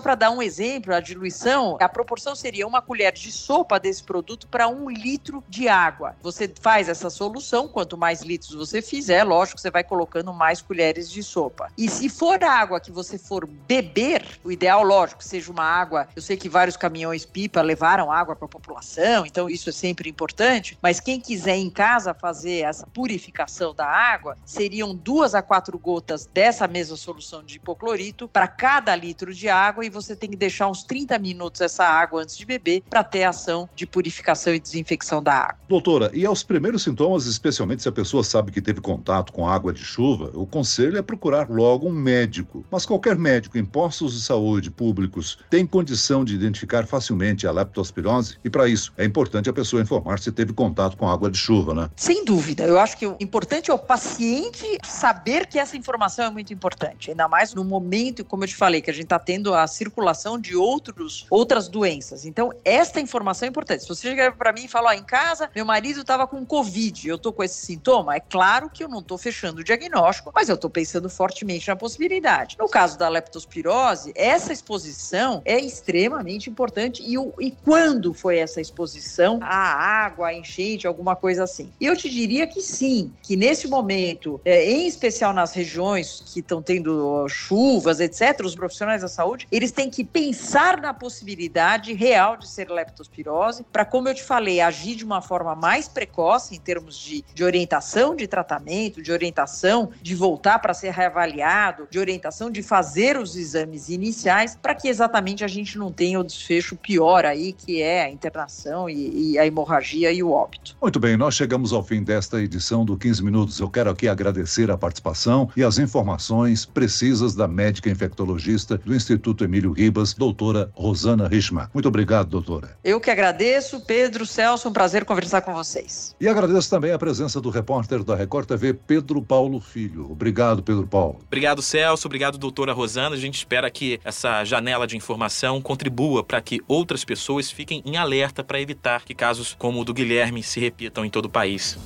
para 0.00 0.14
dar 0.14 0.30
um 0.30 0.40
exemplo, 0.40 0.94
a 0.94 1.00
diluição, 1.00 1.76
a 1.80 1.88
proporção 1.88 2.34
seria 2.34 2.66
uma 2.66 2.80
colher 2.80 3.12
de 3.12 3.30
sopa 3.30 3.78
desse 3.78 4.02
produto 4.02 4.48
para 4.48 4.66
um 4.68 4.88
litro 4.88 5.44
de 5.46 5.68
água. 5.68 6.16
Você 6.22 6.50
faz 6.60 6.88
essa 6.88 7.10
solução, 7.10 7.68
quanto 7.68 7.98
mais 7.98 8.22
litros 8.22 8.54
você 8.54 8.80
fizer, 8.80 9.24
lógico, 9.24 9.60
você 9.60 9.70
vai 9.70 9.84
colocando 9.84 10.32
mais 10.32 10.62
colheres 10.62 11.10
de 11.10 11.22
sopa. 11.22 11.70
E 11.76 11.88
se 11.88 12.08
for 12.08 12.42
a 12.42 12.50
água 12.50 12.80
que 12.80 12.90
você 12.90 13.18
for 13.18 13.46
beber, 13.46 14.24
o 14.42 14.50
ideal, 14.50 14.82
lógico, 14.82 15.22
seja 15.22 15.52
uma 15.52 15.64
água. 15.64 16.08
Eu 16.16 16.22
sei 16.22 16.36
que 16.36 16.48
vários 16.48 16.76
caminhões 16.76 17.26
pipa 17.26 17.60
levaram 17.60 18.10
água 18.10 18.34
para 18.34 18.46
a 18.46 18.48
população, 18.48 19.26
então 19.26 19.50
isso 19.50 19.68
é 19.68 19.72
sempre 19.72 20.08
importante. 20.08 20.78
Mas 20.80 21.00
quem 21.00 21.20
quiser 21.20 21.56
em 21.56 21.68
casa 21.68 22.14
fazer 22.14 22.60
essa 22.60 22.86
purificação 22.86 23.74
da 23.74 23.86
água, 23.86 24.36
seriam 24.44 24.94
duas 24.94 25.34
a 25.34 25.42
quatro 25.42 25.57
quatro 25.58 25.76
gotas 25.76 26.28
dessa 26.32 26.68
mesma 26.68 26.96
solução 26.96 27.42
de 27.42 27.56
hipoclorito 27.56 28.28
para 28.28 28.46
cada 28.46 28.94
litro 28.94 29.34
de 29.34 29.48
água 29.48 29.84
e 29.84 29.90
você 29.90 30.14
tem 30.14 30.30
que 30.30 30.36
deixar 30.36 30.68
uns 30.68 30.84
30 30.84 31.18
minutos 31.18 31.60
essa 31.60 31.84
água 31.84 32.22
antes 32.22 32.36
de 32.36 32.46
beber 32.46 32.84
para 32.88 33.02
ter 33.02 33.24
ação 33.24 33.68
de 33.74 33.84
purificação 33.84 34.54
e 34.54 34.60
desinfecção 34.60 35.20
da 35.20 35.34
água. 35.34 35.58
Doutora, 35.68 36.12
e 36.14 36.24
aos 36.24 36.44
primeiros 36.44 36.84
sintomas, 36.84 37.26
especialmente 37.26 37.82
se 37.82 37.88
a 37.88 37.92
pessoa 37.92 38.22
sabe 38.22 38.52
que 38.52 38.62
teve 38.62 38.80
contato 38.80 39.32
com 39.32 39.48
água 39.48 39.72
de 39.72 39.82
chuva, 39.82 40.30
o 40.32 40.46
conselho 40.46 40.96
é 40.96 41.02
procurar 41.02 41.50
logo 41.50 41.88
um 41.88 41.92
médico. 41.92 42.64
Mas 42.70 42.86
qualquer 42.86 43.18
médico 43.18 43.58
em 43.58 43.64
postos 43.64 44.14
de 44.14 44.20
saúde 44.20 44.70
públicos 44.70 45.38
tem 45.50 45.66
condição 45.66 46.24
de 46.24 46.36
identificar 46.36 46.86
facilmente 46.86 47.48
a 47.48 47.50
leptospirose 47.50 48.36
e 48.44 48.48
para 48.48 48.68
isso 48.68 48.92
é 48.96 49.04
importante 49.04 49.50
a 49.50 49.52
pessoa 49.52 49.82
informar 49.82 50.20
se 50.20 50.30
teve 50.30 50.52
contato 50.52 50.96
com 50.96 51.08
água 51.08 51.28
de 51.28 51.36
chuva, 51.36 51.74
né? 51.74 51.90
Sem 51.96 52.24
dúvida. 52.24 52.62
Eu 52.62 52.78
acho 52.78 52.96
que 52.96 53.08
o 53.08 53.16
importante 53.18 53.72
é 53.72 53.74
o 53.74 53.78
paciente 53.78 54.78
saber 54.84 55.47
que 55.48 55.58
essa 55.58 55.76
informação 55.76 56.26
é 56.26 56.30
muito 56.30 56.52
importante, 56.52 57.10
ainda 57.10 57.28
mais 57.28 57.54
no 57.54 57.64
momento, 57.64 58.24
como 58.24 58.44
eu 58.44 58.48
te 58.48 58.56
falei, 58.56 58.80
que 58.80 58.90
a 58.90 58.94
gente 58.94 59.04
está 59.04 59.18
tendo 59.18 59.54
a 59.54 59.66
circulação 59.66 60.38
de 60.38 60.56
outros, 60.56 61.26
outras 61.30 61.68
doenças. 61.68 62.24
Então, 62.24 62.52
esta 62.64 63.00
informação 63.00 63.46
é 63.46 63.48
importante. 63.50 63.82
Se 63.82 63.88
você 63.88 64.08
chegar 64.08 64.36
para 64.36 64.52
mim 64.52 64.64
e 64.64 64.68
falar, 64.68 64.90
ó, 64.90 64.92
em 64.92 65.02
casa, 65.02 65.50
meu 65.54 65.64
marido 65.64 66.00
estava 66.00 66.26
com 66.26 66.44
Covid, 66.44 67.08
eu 67.08 67.16
estou 67.16 67.32
com 67.32 67.42
esse 67.42 67.64
sintoma, 67.64 68.16
é 68.16 68.20
claro 68.20 68.70
que 68.70 68.82
eu 68.82 68.88
não 68.88 69.00
estou 69.00 69.18
fechando 69.18 69.60
o 69.60 69.64
diagnóstico, 69.64 70.32
mas 70.34 70.48
eu 70.48 70.54
estou 70.54 70.70
pensando 70.70 71.08
fortemente 71.08 71.68
na 71.68 71.76
possibilidade. 71.76 72.56
No 72.58 72.68
caso 72.68 72.98
da 72.98 73.08
leptospirose, 73.08 74.12
essa 74.14 74.52
exposição 74.52 75.42
é 75.44 75.58
extremamente 75.58 76.50
importante. 76.50 77.02
E, 77.02 77.16
o, 77.18 77.32
e 77.40 77.50
quando 77.50 78.12
foi 78.12 78.38
essa 78.38 78.60
exposição 78.60 79.38
à 79.42 79.56
água, 80.04 80.28
à 80.28 80.34
enchente, 80.34 80.86
alguma 80.86 81.16
coisa 81.16 81.44
assim? 81.44 81.72
Eu 81.80 81.96
te 81.96 82.08
diria 82.08 82.46
que 82.46 82.60
sim, 82.60 83.12
que 83.22 83.36
nesse 83.36 83.68
momento, 83.68 84.40
é, 84.44 84.70
em 84.70 84.86
especial 84.86 85.32
nas 85.38 85.54
regiões 85.54 86.20
que 86.26 86.40
estão 86.40 86.60
tendo 86.60 87.28
chuvas, 87.28 88.00
etc., 88.00 88.40
os 88.44 88.56
profissionais 88.56 89.02
da 89.02 89.08
saúde, 89.08 89.46
eles 89.52 89.70
têm 89.70 89.88
que 89.88 90.02
pensar 90.02 90.80
na 90.80 90.92
possibilidade 90.92 91.92
real 91.92 92.36
de 92.36 92.48
ser 92.48 92.68
leptospirose, 92.68 93.64
para, 93.72 93.84
como 93.84 94.08
eu 94.08 94.14
te 94.14 94.22
falei, 94.24 94.60
agir 94.60 94.96
de 94.96 95.04
uma 95.04 95.22
forma 95.22 95.54
mais 95.54 95.86
precoce 95.86 96.56
em 96.56 96.58
termos 96.58 96.98
de, 96.98 97.24
de 97.32 97.44
orientação 97.44 98.16
de 98.16 98.26
tratamento, 98.26 99.00
de 99.00 99.12
orientação 99.12 99.90
de 100.02 100.14
voltar 100.16 100.58
para 100.58 100.74
ser 100.74 100.92
reavaliado, 100.92 101.86
de 101.88 102.00
orientação 102.00 102.50
de 102.50 102.60
fazer 102.60 103.16
os 103.16 103.36
exames 103.36 103.88
iniciais, 103.88 104.58
para 104.60 104.74
que 104.74 104.88
exatamente 104.88 105.44
a 105.44 105.48
gente 105.48 105.78
não 105.78 105.92
tenha 105.92 106.18
o 106.18 106.24
desfecho 106.24 106.74
pior 106.74 107.24
aí, 107.24 107.52
que 107.52 107.80
é 107.80 108.02
a 108.02 108.10
internação 108.10 108.90
e, 108.90 109.34
e 109.34 109.38
a 109.38 109.46
hemorragia 109.46 110.10
e 110.10 110.20
o 110.20 110.32
óbito. 110.32 110.76
Muito 110.82 110.98
bem, 110.98 111.16
nós 111.16 111.36
chegamos 111.36 111.72
ao 111.72 111.82
fim 111.84 112.02
desta 112.02 112.40
edição 112.40 112.84
do 112.84 112.96
15 112.96 113.22
Minutos. 113.22 113.60
Eu 113.60 113.70
quero 113.70 113.90
aqui 113.90 114.08
agradecer 114.08 114.68
a 114.68 114.76
participação 114.76 115.27
e 115.56 115.62
as 115.62 115.78
informações 115.78 116.64
precisas 116.64 117.34
da 117.34 117.46
médica 117.46 117.90
infectologista 117.90 118.78
do 118.78 118.94
Instituto 118.94 119.44
Emílio 119.44 119.72
Ribas, 119.72 120.14
doutora 120.14 120.70
Rosana 120.74 121.28
Richman. 121.28 121.68
Muito 121.74 121.88
obrigado, 121.88 122.28
doutora. 122.28 122.76
Eu 122.82 123.00
que 123.00 123.10
agradeço, 123.10 123.80
Pedro 123.80 124.24
Celso, 124.24 124.68
um 124.68 124.72
prazer 124.72 125.04
conversar 125.04 125.42
com 125.42 125.52
vocês. 125.52 126.14
E 126.20 126.28
agradeço 126.28 126.70
também 126.70 126.92
a 126.92 126.98
presença 126.98 127.40
do 127.40 127.50
repórter 127.50 128.02
da 128.02 128.14
Record 128.14 128.46
TV, 128.46 128.72
Pedro 128.74 129.20
Paulo 129.22 129.60
Filho. 129.60 130.10
Obrigado, 130.10 130.62
Pedro 130.62 130.86
Paulo. 130.86 131.18
Obrigado, 131.26 131.60
Celso. 131.62 132.06
Obrigado, 132.06 132.38
doutora 132.38 132.72
Rosana. 132.72 133.14
A 133.14 133.18
gente 133.18 133.36
espera 133.36 133.70
que 133.70 134.00
essa 134.04 134.44
janela 134.44 134.86
de 134.86 134.96
informação 134.96 135.60
contribua 135.60 136.24
para 136.24 136.40
que 136.40 136.60
outras 136.66 137.04
pessoas 137.04 137.50
fiquem 137.50 137.82
em 137.84 137.96
alerta 137.96 138.42
para 138.42 138.60
evitar 138.60 139.04
que 139.04 139.14
casos 139.14 139.54
como 139.58 139.80
o 139.80 139.84
do 139.84 139.92
Guilherme 139.92 140.42
se 140.42 140.60
repitam 140.60 141.04
em 141.04 141.10
todo 141.10 141.26
o 141.26 141.30
país. 141.30 141.78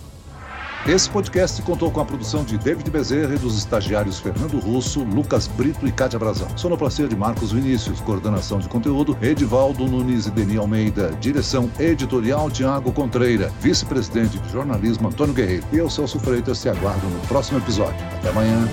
Esse 0.86 1.08
podcast 1.08 1.62
contou 1.62 1.92
com 1.92 2.00
a 2.00 2.04
produção 2.04 2.42
de 2.42 2.58
David 2.58 2.90
Bezerra 2.90 3.36
e 3.36 3.38
dos 3.38 3.56
estagiários 3.56 4.18
Fernando 4.18 4.58
Russo, 4.58 5.04
Lucas 5.04 5.46
Brito 5.46 5.86
e 5.86 5.92
Cátia 5.92 6.18
Brazão. 6.18 6.48
Sonoplastia 6.58 7.06
de 7.06 7.14
Marcos 7.14 7.52
Vinícius, 7.52 8.00
coordenação 8.00 8.58
de 8.58 8.68
conteúdo 8.68 9.16
Edivaldo 9.22 9.86
Nunes 9.86 10.26
e 10.26 10.30
Deni 10.32 10.56
Almeida, 10.56 11.12
direção 11.20 11.70
editorial 11.78 12.50
Tiago 12.50 12.92
Contreira, 12.92 13.52
vice-presidente 13.60 14.40
de 14.40 14.50
jornalismo 14.50 15.06
Antônio 15.06 15.32
Guerreiro. 15.32 15.64
E 15.72 15.76
eu, 15.76 15.88
Celso 15.88 16.18
Freitas, 16.18 16.60
te 16.60 16.68
aguardo 16.68 17.06
no 17.06 17.20
próximo 17.28 17.58
episódio. 17.58 18.04
Até 18.18 18.30
amanhã. 18.30 18.68